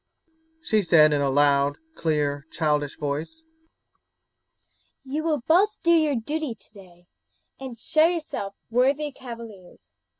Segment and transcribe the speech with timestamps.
[0.01, 3.43] "Sir Knights," she said in a loud, clear, childish voice,
[5.03, 7.05] "you will both do your duty today
[7.59, 9.93] and show yourselves worthy cavaliers.